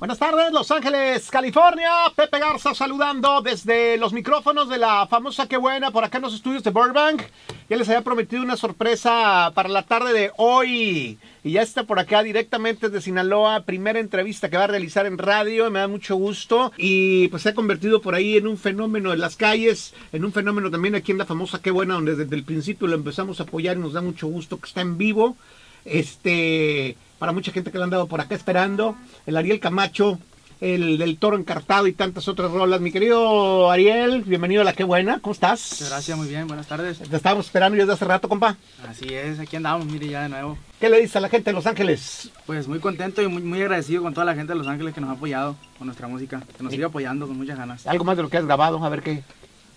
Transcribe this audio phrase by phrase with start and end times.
[0.00, 1.90] Buenas tardes, Los Ángeles, California.
[2.16, 6.34] Pepe Garza saludando desde los micrófonos de la famosa Qué Buena por acá en los
[6.34, 7.20] estudios de Burbank.
[7.68, 11.18] Ya les había prometido una sorpresa para la tarde de hoy.
[11.44, 13.64] Y ya está por acá directamente desde Sinaloa.
[13.64, 15.70] Primera entrevista que va a realizar en radio.
[15.70, 16.72] Me da mucho gusto.
[16.78, 19.92] Y pues se ha convertido por ahí en un fenómeno en las calles.
[20.12, 22.94] En un fenómeno también aquí en la famosa Qué Buena, donde desde el principio lo
[22.94, 25.36] empezamos a apoyar y nos da mucho gusto que está en vivo.
[25.84, 28.96] Este para mucha gente que lo han dado por acá esperando.
[29.26, 30.18] El Ariel Camacho,
[30.62, 32.80] el del Toro Encartado y tantas otras rolas.
[32.80, 35.84] Mi querido Ariel, bienvenido a La Qué Buena, ¿cómo estás?
[35.86, 36.98] Gracias, muy bien, buenas tardes.
[36.98, 38.56] Te estábamos esperando ya desde hace rato, compa.
[38.88, 40.56] Así es, aquí andamos, mire ya de nuevo.
[40.80, 42.30] ¿Qué le dices a la gente de Los Ángeles?
[42.46, 45.02] Pues muy contento y muy, muy agradecido con toda la gente de Los Ángeles que
[45.02, 47.86] nos ha apoyado con nuestra música, que nos sigue apoyando con muchas ganas.
[47.86, 49.22] Algo más de lo que has grabado, a ver qué.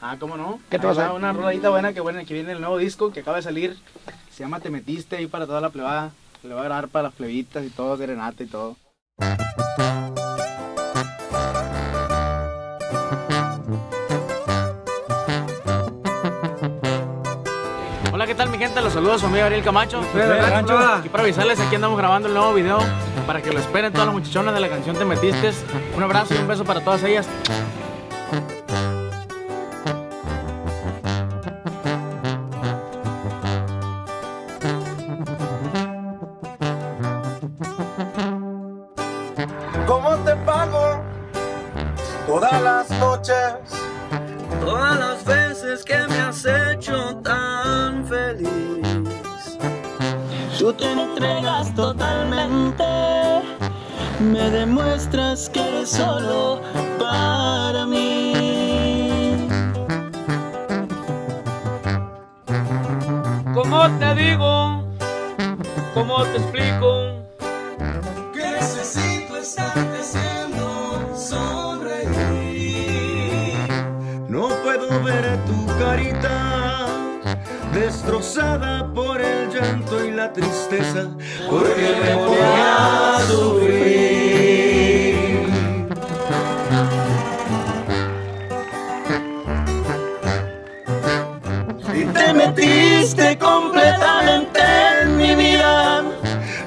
[0.00, 0.60] Ah, ¿cómo no?
[0.70, 3.20] ¿Qué te vas a- Una rodadita buena que, buena que viene el nuevo disco que
[3.20, 3.76] acaba de salir.
[4.30, 6.12] Se llama Te Metiste ahí para toda la plebada.
[6.44, 8.76] Se le va a grabar para las plebitas y todo, serenata y todo.
[18.12, 18.82] Hola, ¿qué tal mi gente?
[18.82, 20.02] Los saludos a su amigo Ariel Camacho.
[20.02, 22.78] Aquí para avisarles, aquí andamos grabando el nuevo video
[23.26, 25.50] para que lo esperen todas las muchachonas de la canción Te Metiste.
[25.96, 27.26] Un abrazo y un beso para todas ellas.
[45.74, 48.48] Veces que me has hecho tan feliz.
[50.58, 52.84] Tú te entregas totalmente.
[54.20, 56.60] Me demuestras que eres solo
[56.98, 59.48] para mí.
[63.54, 64.84] ¿Cómo te digo?
[65.94, 67.24] ¿Cómo te explico?
[68.32, 69.93] Que necesito estarte
[75.78, 76.86] carita
[77.72, 81.08] destrozada por el llanto y la tristeza,
[81.50, 84.34] porque me voy a sufrir.
[91.94, 94.60] Y te metiste completamente
[95.02, 96.02] en mi vida.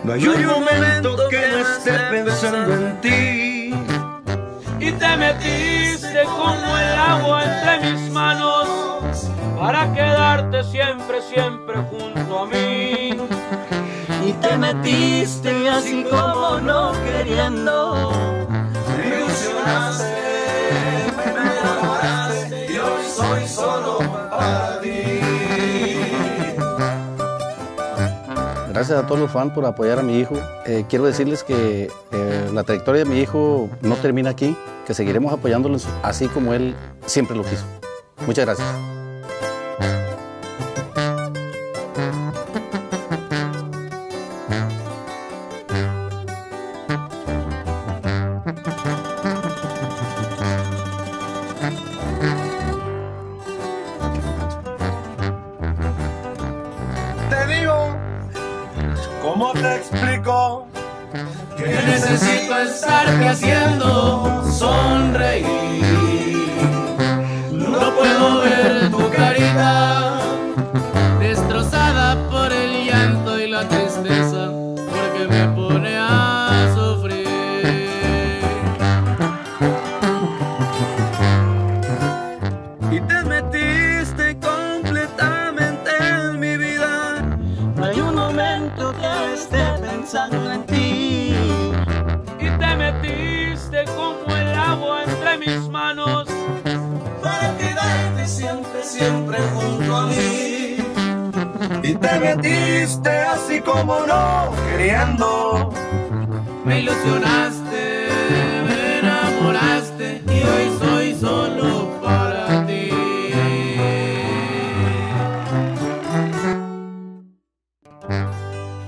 [0.03, 3.16] No hay un momento que no esté pensando en ti.
[9.67, 13.09] Para quedarte siempre, siempre junto a mí.
[14.25, 18.47] Y te metiste así como no queriendo.
[18.97, 20.05] Me ilusionaste,
[21.17, 25.19] me enamoraste y hoy soy solo para ti.
[28.69, 30.35] Gracias a todos los fans por apoyar a mi hijo.
[30.65, 35.33] Eh, quiero decirles que eh, la trayectoria de mi hijo no termina aquí, que seguiremos
[35.33, 36.73] apoyándolo así como él
[37.05, 37.65] siempre lo quiso.
[38.25, 38.96] Muchas gracias.
[44.47, 44.53] Te
[57.47, 57.89] digo,
[59.21, 60.67] ¿cómo te explico?
[61.57, 65.56] Que necesito estarte haciendo sonreír.
[88.77, 91.35] Momento que esté pensando en ti.
[92.39, 96.27] Y te metiste como el agua entre mis manos
[97.21, 100.77] Para quedarte siempre, siempre junto a mí.
[101.83, 105.73] y te metiste así como no queriendo.
[106.65, 107.66] Me ilusionaste,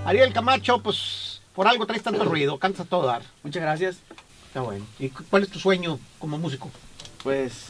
[0.10, 3.22] Ariel Camacho, pues por algo traes tanto ruido, cantas a todo dar.
[3.44, 3.98] Muchas gracias.
[4.48, 4.84] Está bueno.
[4.98, 6.72] ¿Y cu- cuál es tu sueño como músico?
[7.22, 7.68] Pues,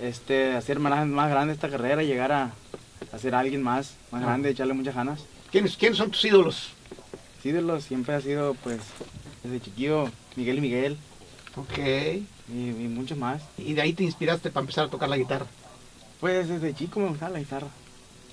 [0.00, 2.52] este, hacer más, más grande esta carrera, llegar a,
[3.12, 5.20] a ser alguien más, más grande, echarle muchas ganas.
[5.50, 6.68] ¿Quiénes, ¿Quiénes son tus ídolos?
[7.42, 8.78] Ídolos siempre ha sido, pues,
[9.42, 10.98] desde chiquillo, Miguel y Miguel
[11.56, 11.78] Ok.
[11.78, 13.42] y, y muchos más.
[13.58, 15.46] Y de ahí te inspiraste para empezar a tocar la guitarra.
[16.20, 17.66] Pues desde chico me gustaba la guitarra.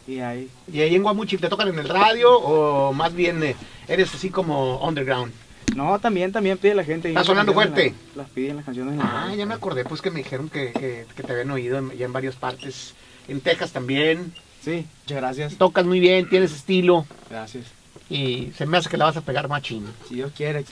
[0.07, 3.55] Y ahí, ¿Y ahí en Guamuchi te tocan en el radio o más bien eh,
[3.87, 5.33] eres así como underground?
[5.75, 7.09] No, también, también pide la gente.
[7.09, 7.93] ¿Está sonando fuerte?
[8.15, 8.97] las piden las canciones.
[9.03, 11.91] Ah, ya me acordé, pues que me dijeron que, que, que te habían oído en-
[11.97, 12.93] ya en varias partes.
[13.27, 14.33] En Texas también.
[14.63, 15.55] Sí, muchas gracias.
[15.57, 17.05] Tocas muy bien, tienes estilo.
[17.29, 17.65] Gracias.
[18.09, 19.85] Y se me hace que la vas a pegar machín.
[20.07, 20.63] Si Dios quiere.